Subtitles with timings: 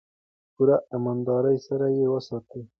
[0.03, 2.61] په پوره امانتدارۍ سره یې وساتو.